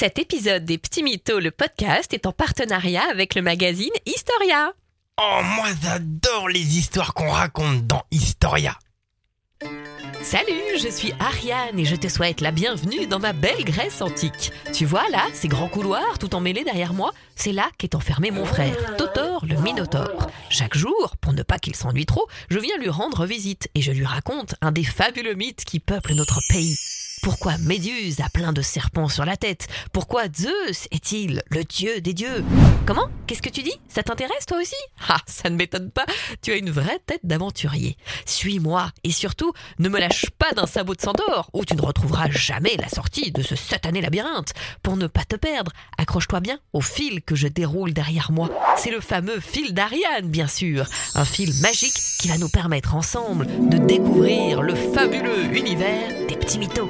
Cet 0.00 0.20
épisode 0.20 0.64
des 0.64 0.78
Petits 0.78 1.02
Mythos, 1.02 1.40
le 1.40 1.50
podcast, 1.50 2.14
est 2.14 2.26
en 2.26 2.32
partenariat 2.32 3.02
avec 3.10 3.34
le 3.34 3.42
magazine 3.42 3.90
Historia. 4.06 4.72
Oh, 5.20 5.40
moi 5.56 5.66
j'adore 5.82 6.48
les 6.48 6.78
histoires 6.78 7.14
qu'on 7.14 7.28
raconte 7.28 7.84
dans 7.88 8.04
Historia. 8.12 8.78
Salut, 10.22 10.78
je 10.80 10.86
suis 10.86 11.12
Ariane 11.18 11.80
et 11.80 11.84
je 11.84 11.96
te 11.96 12.06
souhaite 12.06 12.40
la 12.40 12.52
bienvenue 12.52 13.08
dans 13.08 13.18
ma 13.18 13.32
belle 13.32 13.64
Grèce 13.64 14.00
antique. 14.00 14.52
Tu 14.72 14.86
vois 14.86 15.08
là, 15.10 15.24
ces 15.32 15.48
grands 15.48 15.68
couloirs 15.68 16.20
tout 16.20 16.32
emmêlés 16.36 16.62
derrière 16.62 16.94
moi, 16.94 17.10
c'est 17.34 17.50
là 17.50 17.68
qu'est 17.76 17.96
enfermé 17.96 18.30
mon 18.30 18.44
frère, 18.44 18.94
Totor 18.98 19.44
le 19.46 19.60
Minotaure. 19.60 20.28
Chaque 20.48 20.76
jour, 20.76 21.16
pour 21.20 21.32
ne 21.32 21.42
pas 21.42 21.58
qu'il 21.58 21.74
s'ennuie 21.74 22.06
trop, 22.06 22.28
je 22.50 22.60
viens 22.60 22.78
lui 22.78 22.88
rendre 22.88 23.26
visite 23.26 23.68
et 23.74 23.82
je 23.82 23.90
lui 23.90 24.06
raconte 24.06 24.54
un 24.60 24.70
des 24.70 24.84
fabuleux 24.84 25.34
mythes 25.34 25.64
qui 25.64 25.80
peuplent 25.80 26.14
notre 26.14 26.38
pays. 26.48 26.76
Pourquoi 27.28 27.58
Méduse 27.58 28.20
a 28.20 28.30
plein 28.30 28.54
de 28.54 28.62
serpents 28.62 29.10
sur 29.10 29.26
la 29.26 29.36
tête? 29.36 29.68
Pourquoi 29.92 30.28
Zeus 30.34 30.88
est-il 30.90 31.42
le 31.50 31.62
dieu 31.62 32.00
des 32.00 32.14
dieux? 32.14 32.42
Comment? 32.86 33.06
Qu'est-ce 33.26 33.42
que 33.42 33.50
tu 33.50 33.62
dis? 33.62 33.78
Ça 33.86 34.02
t'intéresse 34.02 34.46
toi 34.46 34.56
aussi? 34.58 34.74
Ah, 35.10 35.18
ça 35.26 35.50
ne 35.50 35.56
m'étonne 35.56 35.90
pas, 35.90 36.06
tu 36.40 36.52
as 36.52 36.56
une 36.56 36.70
vraie 36.70 37.00
tête 37.04 37.20
d'aventurier. 37.24 37.98
Suis-moi 38.24 38.90
et 39.04 39.12
surtout, 39.12 39.52
ne 39.78 39.90
me 39.90 40.00
lâche 40.00 40.30
pas 40.38 40.52
d'un 40.52 40.64
sabot 40.64 40.94
de 40.94 41.02
Centaure 41.02 41.50
où 41.52 41.66
tu 41.66 41.76
ne 41.76 41.82
retrouveras 41.82 42.30
jamais 42.30 42.78
la 42.78 42.88
sortie 42.88 43.30
de 43.30 43.42
ce 43.42 43.56
satané 43.56 44.00
labyrinthe. 44.00 44.54
Pour 44.82 44.96
ne 44.96 45.06
pas 45.06 45.26
te 45.26 45.36
perdre, 45.36 45.72
accroche-toi 45.98 46.40
bien 46.40 46.58
au 46.72 46.80
fil 46.80 47.20
que 47.20 47.34
je 47.34 47.46
déroule 47.46 47.92
derrière 47.92 48.32
moi. 48.32 48.48
C'est 48.78 48.90
le 48.90 49.02
fameux 49.02 49.40
fil 49.40 49.74
d'Ariane, 49.74 50.28
bien 50.28 50.48
sûr. 50.48 50.86
Un 51.14 51.26
fil 51.26 51.52
magique 51.60 52.00
qui 52.20 52.28
va 52.28 52.38
nous 52.38 52.48
permettre 52.48 52.94
ensemble 52.94 53.48
de 53.68 53.76
découvrir 53.76 54.62
le 54.62 54.74
fabuleux 54.74 55.54
univers 55.54 56.08
des 56.26 56.36
petits 56.36 56.58
mythos. 56.58 56.88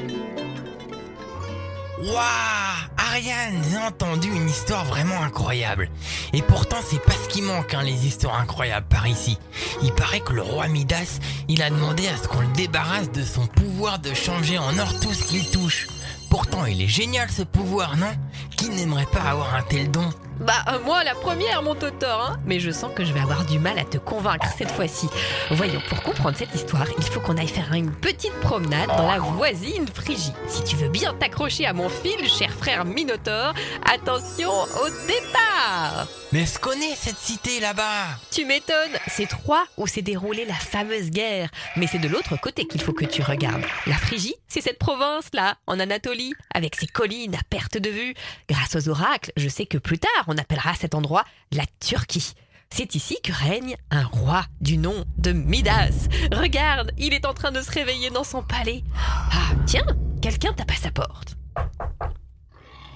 Waouh 2.01 2.79
Ariane, 2.97 3.62
j'ai 3.69 3.79
entendu 3.79 4.29
une 4.29 4.48
histoire 4.48 4.84
vraiment 4.84 5.20
incroyable. 5.23 5.91
Et 6.33 6.43
pourtant, 6.43 6.77
c'est 6.85 7.02
pas 7.02 7.13
ce 7.13 7.29
qui 7.29 7.43
manque, 7.43 7.74
hein, 7.74 7.82
les 7.82 8.07
histoires 8.07 8.40
incroyables 8.40 8.87
par 8.88 9.09
ici. 9.09 9.38
Il 9.82 9.93
paraît 9.93 10.21
que 10.21 10.32
le 10.32 10.43
roi 10.43 10.68
Midas, 10.68 11.18
il 11.49 11.60
a 11.63 11.71
demandé 11.71 12.07
à 12.07 12.16
ce 12.16 12.29
qu'on 12.29 12.40
le 12.40 12.52
débarrasse 12.55 13.10
de 13.10 13.24
son 13.24 13.46
pouvoir 13.46 13.99
de 13.99 14.15
changer 14.15 14.59
en 14.59 14.79
or 14.79 15.01
tout 15.01 15.13
ce 15.13 15.24
qu'il 15.24 15.51
touche. 15.51 15.88
Pourtant, 16.30 16.66
il 16.66 16.82
est 16.82 16.88
génial 16.88 17.30
ce 17.30 17.43
pouvoir, 17.43 17.96
non? 17.96 18.12
Qui 18.57 18.68
n'aimerait 18.68 19.07
pas 19.07 19.23
avoir 19.23 19.55
un 19.55 19.62
tel 19.62 19.90
don? 19.90 20.10
Bah, 20.40 20.54
euh, 20.68 20.78
moi 20.84 21.02
la 21.02 21.14
première, 21.14 21.62
mon 21.62 21.74
Totor, 21.74 22.20
hein 22.22 22.36
Mais 22.46 22.60
je 22.60 22.70
sens 22.70 22.92
que 22.94 23.04
je 23.04 23.12
vais 23.12 23.20
avoir 23.20 23.44
du 23.44 23.58
mal 23.58 23.78
à 23.78 23.84
te 23.84 23.98
convaincre 23.98 24.46
cette 24.56 24.70
fois-ci. 24.70 25.08
Voyons, 25.50 25.80
pour 25.88 26.02
comprendre 26.02 26.36
cette 26.36 26.54
histoire, 26.54 26.86
il 26.96 27.04
faut 27.04 27.20
qu'on 27.20 27.36
aille 27.36 27.48
faire 27.48 27.72
une 27.72 27.90
petite 27.90 28.34
promenade 28.40 28.88
dans 28.88 29.09
la 29.09 29.18
voisine 29.18 29.86
Phrygie. 29.92 30.32
Si 30.46 30.62
tu 30.62 30.76
veux 30.76 30.88
bien 30.88 31.12
t'accrocher 31.14 31.66
à 31.66 31.72
mon 31.72 31.88
fil, 31.88 32.28
cher 32.28 32.52
frère 32.52 32.84
Minotaure, 32.84 33.52
attention 33.92 34.50
au 34.50 34.88
départ 35.06 36.06
Mais 36.32 36.44
je 36.46 36.59
connais 36.59 36.94
cette 36.94 37.18
cité 37.18 37.59
là-bas 37.59 38.06
Tu 38.30 38.44
m'étonnes, 38.44 38.96
c'est 39.09 39.26
Troie 39.26 39.64
où 39.76 39.86
s'est 39.86 40.02
déroulée 40.02 40.44
la 40.44 40.54
fameuse 40.54 41.10
guerre. 41.10 41.48
Mais 41.76 41.86
c'est 41.86 41.98
de 41.98 42.09
l'autre 42.09 42.36
côté 42.40 42.66
qu'il 42.66 42.80
faut 42.80 42.92
que 42.92 43.04
tu 43.04 43.22
regardes. 43.22 43.64
La 43.86 43.96
Phrygie, 43.96 44.34
c'est 44.46 44.60
cette 44.60 44.78
province-là, 44.78 45.56
en 45.66 45.80
Anatolie, 45.80 46.34
avec 46.54 46.76
ses 46.76 46.86
collines 46.86 47.34
à 47.34 47.40
perte 47.50 47.76
de 47.76 47.90
vue. 47.90 48.14
Grâce 48.48 48.76
aux 48.76 48.88
oracles, 48.88 49.32
je 49.36 49.48
sais 49.48 49.66
que 49.66 49.78
plus 49.78 49.98
tard, 49.98 50.27
on 50.29 50.38
appellera 50.38 50.74
cet 50.74 50.95
endroit 50.95 51.24
la 51.51 51.65
Turquie. 51.80 52.34
C'est 52.71 52.95
ici 52.95 53.18
que 53.23 53.32
règne 53.32 53.76
un 53.90 54.04
roi 54.04 54.45
du 54.60 54.76
nom 54.76 55.04
de 55.16 55.32
Midas. 55.32 56.09
Regarde, 56.32 56.93
il 56.98 57.15
est 57.15 57.26
en 57.26 57.34
train 57.34 57.51
de 57.51 57.62
se 57.62 57.71
réveiller 57.71 58.10
dans 58.10 58.24
son 58.24 58.43
palais. 58.43 58.84
Ah, 58.96 59.54
tiens, 59.66 59.87
quelqu'un 60.21 60.52
tape 60.52 60.71
à 60.71 60.76
sa 60.76 60.90
porte. 60.90 61.37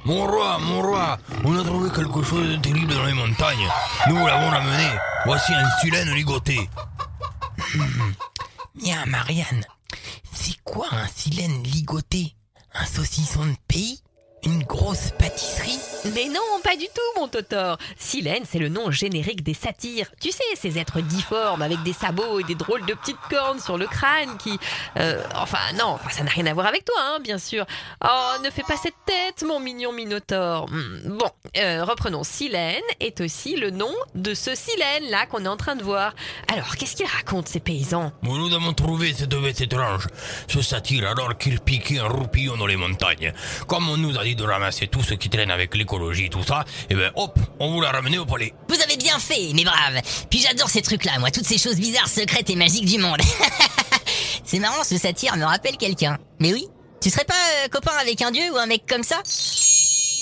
Mon 0.04 0.26
roi, 0.26 0.58
mon 0.58 0.82
roi, 0.82 1.18
on 1.44 1.58
a 1.58 1.64
trouvé 1.64 1.90
quelque 1.90 2.22
chose 2.22 2.48
de 2.48 2.56
terrible 2.56 2.92
dans 2.92 3.04
les 3.04 3.14
montagnes. 3.14 3.68
Nous 4.08 4.16
l'avons 4.26 4.50
ramené. 4.50 4.88
Voici 5.24 5.54
un 5.54 5.70
silène 5.80 6.10
ligoté. 6.10 6.68
Bien, 8.74 9.06
Marianne, 9.06 9.64
c'est 10.32 10.56
quoi 10.64 10.88
un 10.90 11.06
silène 11.06 11.62
ligoté? 11.62 12.34
Un 12.74 12.84
saucisson 12.84 13.46
de 13.46 13.54
pays? 13.68 14.02
Une 14.44 14.64
grosse 14.64 15.12
pâtisserie? 15.18 15.78
Mais 16.14 16.26
non, 16.26 16.40
pas 16.62 16.76
du 16.76 16.86
tout, 16.86 17.20
mon 17.20 17.28
Totor. 17.28 17.78
Silène, 17.96 18.44
c'est 18.48 18.58
le 18.58 18.68
nom 18.68 18.90
générique 18.90 19.42
des 19.42 19.54
satyres. 19.54 20.06
Tu 20.20 20.30
sais, 20.30 20.42
ces 20.56 20.78
êtres 20.78 21.00
difformes 21.00 21.62
avec 21.62 21.82
des 21.82 21.92
sabots 21.92 22.40
et 22.40 22.44
des 22.44 22.54
drôles 22.54 22.84
de 22.86 22.94
petites 22.94 23.20
cornes 23.30 23.60
sur 23.60 23.76
le 23.78 23.86
crâne 23.86 24.36
qui... 24.38 24.58
euh, 24.98 25.22
enfin, 25.34 25.58
non, 25.78 25.98
ça 26.10 26.22
n'a 26.24 26.30
rien 26.30 26.46
à 26.46 26.54
voir 26.54 26.66
avec 26.66 26.84
toi, 26.84 26.96
hein, 27.00 27.18
bien 27.20 27.38
sûr. 27.38 27.66
Oh, 28.04 28.32
ne 28.44 28.50
fais 28.50 28.62
pas 28.62 28.76
cette 28.76 28.94
tête, 29.06 29.42
mon 29.46 29.60
mignon 29.60 29.92
Minotaure. 29.92 30.68
Hmm, 30.70 31.18
Bon, 31.18 31.30
euh, 31.56 31.84
reprenons. 31.84 32.24
Silène 32.24 32.82
est 33.00 33.20
aussi 33.20 33.56
le 33.56 33.70
nom 33.70 33.92
de 34.14 34.34
ce 34.34 34.54
Silène-là 34.54 35.26
qu'on 35.26 35.44
est 35.44 35.48
en 35.48 35.56
train 35.56 35.76
de 35.76 35.82
voir. 35.82 36.14
Alors, 36.52 36.76
qu'est-ce 36.76 36.96
qu'ils 36.96 37.06
racontent, 37.06 37.48
ces 37.50 37.60
paysans? 37.60 38.12
Nous 38.22 38.54
avons 38.54 38.72
trouvé 38.72 39.12
cette. 39.12 39.32
Ce 40.48 40.60
satire 40.62 41.08
alors 41.10 41.36
qu'il 41.38 41.58
piquait 41.60 41.98
un 41.98 42.08
roupillon 42.08 42.56
dans 42.56 42.66
les 42.66 42.76
montagnes. 42.76 43.32
Comme 43.66 43.88
on 43.88 43.96
nous 43.96 44.18
a 44.18 44.24
dit 44.24 44.36
de 44.36 44.44
ramasser 44.44 44.86
tout 44.86 45.02
ce 45.02 45.14
qui 45.14 45.30
traîne 45.30 45.50
avec 45.50 45.74
l'écologie, 45.92 46.30
tout 46.30 46.42
ça, 46.42 46.64
et 46.88 46.94
ben 46.94 47.10
hop, 47.16 47.38
on 47.58 47.72
vous 47.72 47.80
l'a 47.80 47.90
ramené 47.90 48.18
au 48.18 48.24
palais. 48.24 48.52
Vous 48.68 48.80
avez 48.80 48.96
bien 48.96 49.18
fait, 49.18 49.52
mes 49.52 49.64
braves. 49.64 50.00
Puis 50.30 50.40
j'adore 50.40 50.70
ces 50.70 50.82
trucs-là, 50.82 51.18
moi, 51.18 51.30
toutes 51.30 51.46
ces 51.46 51.58
choses 51.58 51.76
bizarres, 51.76 52.08
secrètes 52.08 52.48
et 52.50 52.56
magiques 52.56 52.86
du 52.86 52.98
monde. 52.98 53.20
C'est 54.44 54.58
marrant, 54.58 54.84
ce 54.84 54.96
satire 54.98 55.36
me 55.36 55.44
rappelle 55.44 55.76
quelqu'un. 55.76 56.18
Mais 56.40 56.52
oui, 56.52 56.66
tu 57.00 57.10
serais 57.10 57.24
pas 57.24 57.34
euh, 57.34 57.68
copain 57.68 57.92
avec 58.00 58.22
un 58.22 58.30
dieu 58.30 58.42
ou 58.52 58.56
un 58.56 58.66
mec 58.66 58.84
comme 58.88 59.02
ça? 59.02 59.22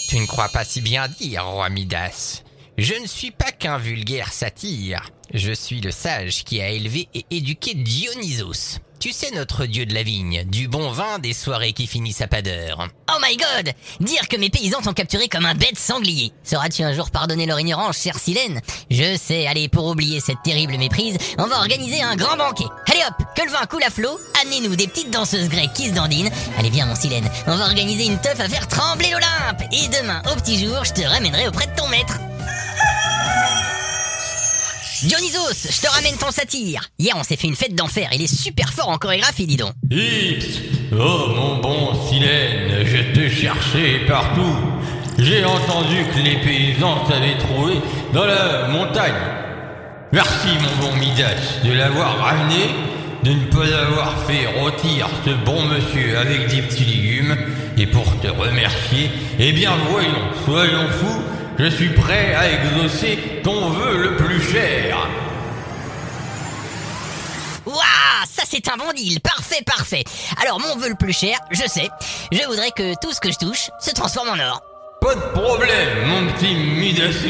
Tu 0.09 0.19
ne 0.19 0.27
crois 0.27 0.49
pas 0.49 0.65
si 0.65 0.81
bien 0.81 1.09
dire, 1.09 1.47
roi 1.47 1.69
Midas. 1.69 2.43
Je 2.77 2.95
ne 2.95 3.07
suis 3.07 3.31
pas 3.31 3.53
qu'un 3.53 3.79
vulgaire 3.79 4.33
satyre. 4.33 5.11
Je 5.33 5.53
suis 5.53 5.81
le 5.81 5.91
sage 5.91 6.45
qui 6.45 6.61
a 6.61 6.71
élevé 6.71 7.09
et 7.15 7.25
éduqué 7.31 7.75
Dionysos. 7.75 8.81
Tu 9.01 9.13
sais 9.13 9.31
notre 9.31 9.65
dieu 9.65 9.87
de 9.87 9.95
la 9.95 10.03
vigne, 10.03 10.45
du 10.45 10.69
bon 10.69 10.91
vin, 10.91 11.19
des 11.19 11.33
soirées 11.33 11.73
qui 11.73 11.87
finissent 11.87 12.21
à 12.21 12.27
pas 12.27 12.43
d'heure. 12.43 12.87
Oh 13.11 13.19
my 13.19 13.35
god 13.35 13.73
Dire 14.01 14.29
que 14.29 14.37
mes 14.37 14.51
paysans 14.51 14.83
t'ont 14.83 14.93
capturé 14.93 15.27
comme 15.27 15.47
un 15.47 15.55
bête 15.55 15.79
sanglier. 15.79 16.33
Sauras-tu 16.45 16.83
un 16.83 16.93
jour 16.93 17.11
pardonner 17.11 17.47
leur 17.47 17.59
ignorance, 17.59 18.03
chère 18.03 18.19
Silène? 18.19 18.61
Je 18.91 19.17
sais, 19.17 19.47
allez, 19.47 19.69
pour 19.69 19.87
oublier 19.87 20.21
cette 20.21 20.43
terrible 20.45 20.77
méprise, 20.77 21.17
on 21.39 21.47
va 21.47 21.61
organiser 21.61 22.03
un 22.03 22.15
grand 22.15 22.37
banquet. 22.37 22.67
Allez 22.91 23.01
hop, 23.09 23.27
que 23.35 23.43
le 23.43 23.51
vin 23.51 23.65
coule 23.65 23.85
à 23.85 23.91
flot, 23.91 24.21
amenez-nous 24.43 24.77
des 24.77 24.87
petites 24.87 25.11
danseuses 25.11 25.49
grecques 25.49 25.73
qui 25.73 25.89
se 25.89 25.95
dandinent. 25.95 26.31
Allez 26.59 26.69
viens 26.69 26.85
mon 26.85 26.95
Silène, 26.95 27.31
on 27.47 27.57
va 27.57 27.65
organiser 27.65 28.05
une 28.05 28.21
teuf 28.21 28.39
à 28.39 28.51
faire 28.51 28.69
trembler 28.69 29.13
l'Olympe. 29.13 29.63
Et 29.73 29.89
demain, 29.89 30.21
au 30.31 30.39
petit 30.39 30.63
jour, 30.63 30.85
je 30.85 30.93
te 30.93 31.01
ramènerai 31.01 31.49
auprès 31.49 31.69
de 31.69 31.75
ton 31.75 31.89
maître. 31.89 32.19
Dionysos, 35.03 35.67
je 35.71 35.81
te 35.81 35.89
ramène 35.89 36.17
ton 36.19 36.31
satire. 36.31 36.83
Hier, 36.99 37.15
on 37.17 37.23
s'est 37.23 37.37
fait 37.37 37.47
une 37.47 37.57
fête 37.57 37.75
d'enfer. 37.75 38.11
Il 38.13 38.21
est 38.21 38.27
super 38.35 38.71
fort 38.71 38.91
en 38.91 38.99
chorégraphie, 38.99 39.47
dis 39.47 39.57
donc. 39.57 39.73
Ips 39.91 40.61
Oh 40.93 41.29
mon 41.35 41.57
bon 41.57 41.95
Silène, 42.07 42.85
je 42.85 43.15
te 43.19 43.29
cherchais 43.31 44.01
partout. 44.07 44.55
J'ai 45.19 45.43
entendu 45.45 46.05
que 46.15 46.21
les 46.21 46.37
paysans 46.41 47.05
t'avaient 47.09 47.39
trouvé 47.39 47.75
dans 48.13 48.27
la 48.27 48.69
montagne. 48.69 49.15
Merci 50.13 50.49
mon 50.61 50.87
bon 50.89 50.95
Midas 50.97 51.63
de 51.65 51.73
l'avoir 51.73 52.19
ramené, 52.19 52.67
de 53.25 53.31
ne 53.33 53.45
pas 53.47 53.75
avoir 53.87 54.23
fait 54.27 54.47
rôtir 54.61 55.09
ce 55.25 55.31
bon 55.31 55.65
monsieur 55.65 56.19
avec 56.19 56.49
des 56.49 56.61
petits 56.61 56.85
légumes. 56.85 57.37
Et 57.79 57.87
pour 57.87 58.05
te 58.21 58.29
remercier, 58.29 59.11
eh 59.39 59.53
bien 59.53 59.73
voyons, 59.91 60.29
soyons 60.45 60.89
fous, 60.91 61.23
je 61.61 61.67
suis 61.69 61.91
prêt 61.91 62.35
à 62.35 62.51
exaucer 62.51 63.19
ton 63.45 63.69
vœu 63.71 63.99
le 63.99 64.17
plus 64.17 64.41
cher. 64.41 64.97
Waouh, 67.67 67.77
ça 68.25 68.45
c'est 68.49 68.67
un 68.69 68.79
bon 68.79 68.93
deal, 68.95 69.21
parfait, 69.21 69.63
parfait. 69.67 70.05
Alors 70.43 70.59
mon 70.59 70.77
vœu 70.77 70.89
le 70.89 70.95
plus 70.95 71.13
cher, 71.13 71.39
je 71.51 71.67
sais, 71.69 71.91
je 72.33 72.43
voudrais 72.47 72.71
que 72.71 72.95
tout 73.03 73.13
ce 73.13 73.21
que 73.21 73.31
je 73.31 73.37
touche 73.37 73.71
se 73.79 73.91
transforme 73.91 74.31
en 74.31 74.39
or. 74.43 74.63
Pas 75.03 75.15
de 75.15 75.21
problème, 75.21 76.07
mon 76.07 76.33
petit 76.33 76.55
Midassou. 76.55 77.29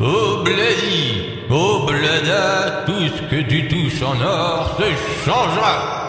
Oh 0.00 0.42
Bladi, 0.44 1.24
oh 1.50 1.84
Blada, 1.86 2.84
tout 2.86 3.08
ce 3.08 3.22
que 3.30 3.42
tu 3.42 3.68
touches 3.68 4.02
en 4.02 4.18
or 4.22 4.78
se 4.78 5.28
changera. 5.28 6.08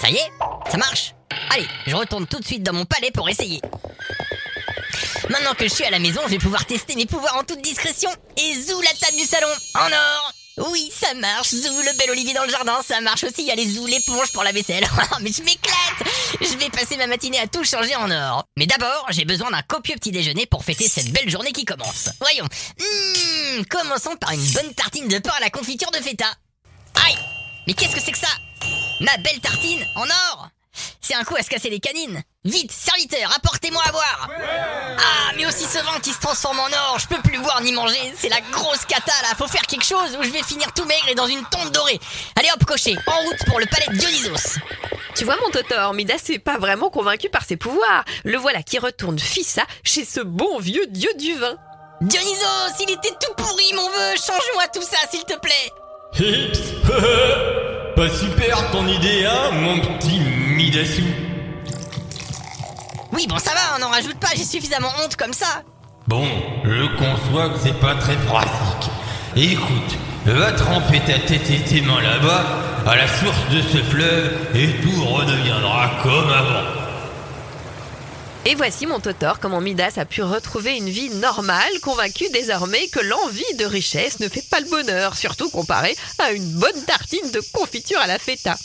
Ça 0.00 0.10
y 0.10 0.14
est, 0.14 0.30
ça 0.68 0.78
marche. 0.78 1.14
Allez, 1.50 1.66
je 1.86 1.94
retourne 1.94 2.26
tout 2.26 2.40
de 2.40 2.44
suite 2.44 2.64
dans 2.64 2.72
mon 2.72 2.86
palais 2.86 3.10
pour 3.12 3.28
essayer. 3.28 3.60
Maintenant 5.28 5.54
que 5.54 5.64
je 5.64 5.74
suis 5.74 5.84
à 5.84 5.90
la 5.90 5.98
maison, 5.98 6.20
je 6.24 6.30
vais 6.30 6.38
pouvoir 6.38 6.64
tester 6.66 6.94
mes 6.94 7.06
pouvoirs 7.06 7.36
en 7.36 7.44
toute 7.44 7.62
discrétion. 7.62 8.10
Et 8.36 8.54
zou 8.60 8.80
la 8.80 8.92
table 8.94 9.16
du 9.16 9.24
salon, 9.24 9.48
en 9.74 9.86
or 9.92 10.32
oui, 10.68 10.92
ça 10.94 11.14
marche, 11.14 11.48
Zou, 11.48 11.80
le 11.80 11.96
bel 11.96 12.10
olivier 12.10 12.34
dans 12.34 12.44
le 12.44 12.50
jardin, 12.50 12.80
ça 12.86 13.00
marche 13.00 13.24
aussi, 13.24 13.42
il 13.42 13.46
y 13.46 13.50
a 13.50 13.54
les 13.54 13.66
Zou, 13.66 13.86
l'éponge 13.86 14.30
pour 14.32 14.42
la 14.42 14.52
vaisselle. 14.52 14.86
Oh, 15.12 15.16
mais 15.22 15.32
je 15.32 15.42
m'éclate 15.42 16.08
Je 16.40 16.56
vais 16.58 16.68
passer 16.68 16.96
ma 16.96 17.06
matinée 17.06 17.40
à 17.40 17.46
tout 17.46 17.64
changer 17.64 17.96
en 17.96 18.10
or. 18.10 18.44
Mais 18.56 18.66
d'abord, 18.66 19.06
j'ai 19.10 19.24
besoin 19.24 19.50
d'un 19.50 19.62
copieux 19.62 19.94
petit 19.96 20.12
déjeuner 20.12 20.46
pour 20.46 20.64
fêter 20.64 20.88
cette 20.88 21.10
belle 21.10 21.28
journée 21.28 21.52
qui 21.52 21.64
commence. 21.64 22.10
Voyons. 22.20 22.44
Mmh, 22.44 23.64
commençons 23.68 24.14
par 24.16 24.32
une 24.32 24.46
bonne 24.52 24.74
tartine 24.74 25.08
de 25.08 25.18
pain 25.18 25.32
à 25.36 25.40
la 25.40 25.50
confiture 25.50 25.90
de 25.90 25.96
feta. 25.96 26.26
Aïe 27.06 27.16
Mais 27.66 27.72
qu'est-ce 27.72 27.94
que 27.94 28.00
c'est 28.00 28.12
que 28.12 28.18
ça? 28.18 28.28
Ma 29.00 29.16
belle 29.16 29.40
tartine 29.40 29.84
en 29.96 30.04
or 30.04 30.50
C'est 31.00 31.14
un 31.14 31.24
coup 31.24 31.36
à 31.36 31.42
se 31.42 31.48
casser 31.48 31.70
les 31.70 31.80
canines 31.80 32.22
Vite, 32.44 32.72
serviteur, 32.72 33.30
apportez-moi 33.36 33.82
à 33.86 33.92
boire 33.92 34.30
vin 35.78 36.00
qui 36.00 36.12
se 36.12 36.20
transforme 36.20 36.58
en 36.58 36.66
or, 36.66 36.98
je 36.98 37.06
peux 37.06 37.20
plus 37.22 37.38
boire 37.38 37.60
ni 37.62 37.72
manger, 37.72 38.12
c'est 38.16 38.28
la 38.28 38.40
grosse 38.52 38.84
cata 38.86 39.12
là, 39.22 39.34
faut 39.36 39.46
faire 39.46 39.62
quelque 39.62 39.84
chose 39.84 40.16
ou 40.18 40.22
je 40.22 40.30
vais 40.30 40.42
finir 40.42 40.72
tout 40.72 40.84
maigre 40.84 41.08
et 41.10 41.14
dans 41.14 41.26
une 41.26 41.42
tombe 41.50 41.70
dorée. 41.70 42.00
Allez 42.36 42.48
hop 42.54 42.64
cocher, 42.64 42.96
en 43.06 43.18
route 43.24 43.44
pour 43.46 43.58
le 43.58 43.66
palais 43.66 43.86
de 43.88 43.96
Dionysos. 43.96 44.58
Tu 45.14 45.24
vois 45.24 45.36
mon 45.42 45.50
Totor, 45.50 45.94
Midas 45.94 46.24
n'est 46.28 46.38
pas 46.38 46.58
vraiment 46.58 46.90
convaincu 46.90 47.28
par 47.28 47.44
ses 47.44 47.56
pouvoirs. 47.56 48.04
Le 48.24 48.38
voilà 48.38 48.62
qui 48.62 48.78
retourne 48.78 49.18
Fissa 49.18 49.62
chez 49.84 50.04
ce 50.04 50.20
bon 50.20 50.58
vieux 50.58 50.86
dieu 50.88 51.10
du 51.18 51.34
vin. 51.34 51.56
Dionysos, 52.00 52.74
il 52.80 52.90
était 52.90 53.14
tout 53.20 53.34
pourri 53.36 53.72
mon 53.74 53.88
vœu, 53.88 54.14
change-moi 54.16 54.66
tout 54.72 54.82
ça 54.82 54.98
s'il 55.10 55.24
te 55.24 55.38
plaît. 55.38 55.70
Hips 56.18 56.58
Pas 57.96 58.08
super 58.08 58.70
ton 58.70 58.86
idée, 58.86 59.26
hein, 59.26 59.50
mon 59.52 59.80
petit 59.80 60.20
Midassou 60.20 61.02
Oui 63.12 63.26
bon 63.26 63.38
ça 63.38 63.52
va, 63.52 63.76
on 63.76 63.80
n'en 63.80 63.90
rajoute 63.90 64.18
pas, 64.18 64.28
j'ai 64.36 64.44
suffisamment 64.44 64.90
honte 65.02 65.16
comme 65.16 65.32
ça. 65.32 65.62
Bon, 66.06 66.26
je 66.64 66.86
conçois 66.96 67.50
que 67.50 67.58
c'est 67.62 67.78
pas 67.78 67.94
très 67.94 68.16
pratique. 68.16 68.90
Écoute, 69.36 69.96
va 70.26 70.52
tremper 70.52 71.00
ta 71.00 71.18
tête 71.18 71.48
et 71.50 71.62
tes 71.62 71.80
mains 71.82 72.00
là-bas, 72.00 72.44
à 72.86 72.96
la 72.96 73.06
source 73.06 73.48
de 73.52 73.62
ce 73.62 73.78
fleuve, 73.78 74.32
et 74.54 74.80
tout 74.80 75.04
redeviendra 75.04 75.90
comme 76.02 76.30
avant. 76.30 76.80
Et 78.46 78.54
voici 78.54 78.86
mon 78.86 79.00
Totor 79.00 79.38
comment 79.38 79.60
Midas 79.60 79.94
a 79.98 80.06
pu 80.06 80.22
retrouver 80.22 80.76
une 80.76 80.88
vie 80.88 81.10
normale, 81.10 81.78
convaincu 81.82 82.24
désormais 82.30 82.88
que 82.88 83.00
l'envie 83.00 83.54
de 83.58 83.66
richesse 83.66 84.18
ne 84.18 84.28
fait 84.28 84.44
pas 84.50 84.60
le 84.60 84.70
bonheur, 84.70 85.16
surtout 85.16 85.50
comparé 85.50 85.94
à 86.18 86.32
une 86.32 86.50
bonne 86.54 86.84
tartine 86.86 87.30
de 87.32 87.42
confiture 87.52 88.00
à 88.00 88.06
la 88.06 88.18
feta. 88.18 88.56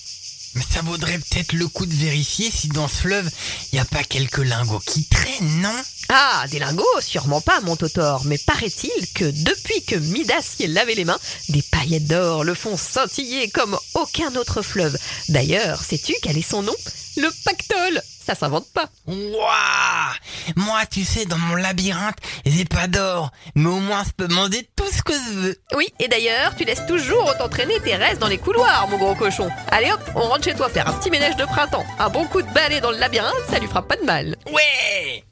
Mais 0.56 0.64
ça 0.70 0.82
vaudrait 0.82 1.20
peut-être 1.20 1.54
le 1.54 1.68
coup 1.68 1.86
de 1.86 1.94
vérifier 1.94 2.50
si 2.50 2.70
dans 2.70 2.88
ce 2.88 2.96
fleuve, 2.96 3.30
y 3.74 3.80
a 3.80 3.86
pas 3.86 4.04
quelques 4.04 4.38
lingots 4.38 4.82
qui 4.86 5.06
traînent, 5.06 5.62
non? 5.62 5.76
Ah, 6.10 6.46
des 6.50 6.60
lingots? 6.60 7.02
Sûrement 7.02 7.42
pas, 7.42 7.60
mon 7.62 7.76
Totor, 7.76 8.24
mais 8.26 8.38
paraît-il 8.38 9.08
que 9.14 9.26
depuis 9.26 9.84
que 9.84 9.96
Midas 9.96 10.56
est 10.60 10.68
lavé 10.68 10.96
les 10.96 11.06
mains, 11.06 11.20
des 11.50 11.62
paillettes 11.62 12.08
d'or 12.08 12.44
le 12.44 12.54
font 12.54 12.78
scintiller 12.78 13.50
comme 13.50 13.78
aucun 13.96 14.34
autre 14.36 14.62
fleuve. 14.62 14.98
D'ailleurs, 15.30 15.84
sais-tu 15.84 16.16
quel 16.22 16.38
est 16.38 16.50
son 16.50 16.64
nom? 16.64 16.76
Le 17.18 17.30
pactole 17.44 18.02
Ça 18.26 18.34
s'invente 18.34 18.66
pas. 18.74 18.90
Waouh 19.06 20.56
Moi, 20.56 20.84
tu 20.88 21.04
sais, 21.04 21.26
dans 21.26 21.38
mon 21.38 21.54
labyrinthe, 21.54 22.18
j'ai 22.44 22.66
pas 22.66 22.88
d'or, 22.88 23.32
mais 23.54 23.70
au 23.70 23.80
moins 23.80 24.04
je 24.04 24.10
peux 24.18 24.28
demander 24.28 24.68
tout 24.76 24.92
ce 24.92 25.04
que 25.04 25.14
je 25.14 25.34
veux. 25.34 25.56
Oui, 25.76 25.88
et 26.00 26.08
d'ailleurs, 26.08 26.56
tu 26.56 26.64
laisses 26.66 26.88
toujours 26.88 27.38
t'entraîner 27.38 27.80
tes 27.82 27.96
restes 27.96 28.20
dans 28.20 28.28
les 28.28 28.40
couloirs, 28.40 28.88
mon 28.88 28.98
gros 28.98 29.14
cochon. 29.14 29.48
Allez 29.70 29.92
hop, 29.92 30.02
on 30.16 30.22
rentre 30.22 30.44
chez 30.46 30.56
toi 30.56 30.70
faire 30.70 30.90
un 30.90 30.94
petit 30.94 31.12
ménage 31.12 31.36
de 31.36 31.46
printemps. 31.46 31.86
Un 32.00 32.10
bon 32.10 32.26
coup 32.26 32.42
de 32.42 32.52
balai 32.52 32.82
dans 32.82 32.90
le 32.90 32.98
labyrinthe, 32.98 33.32
ça 33.48 33.60
lui 33.60 33.68
fera 33.68 33.88
pas 33.88 33.96
de 33.96 34.06
mal. 34.06 34.36
Ouais 34.52 35.24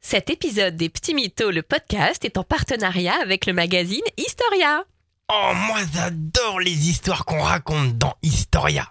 Cet 0.00 0.30
épisode 0.30 0.76
des 0.76 0.88
Petits 0.88 1.12
Mythos, 1.12 1.50
le 1.50 1.62
podcast, 1.62 2.24
est 2.24 2.38
en 2.38 2.44
partenariat 2.44 3.16
avec 3.22 3.44
le 3.44 3.52
magazine 3.52 4.00
Historia. 4.16 4.84
Oh, 5.30 5.52
moi 5.54 5.80
j'adore 5.92 6.60
les 6.60 6.88
histoires 6.88 7.26
qu'on 7.26 7.42
raconte 7.42 7.98
dans 7.98 8.14
Historia. 8.22 8.88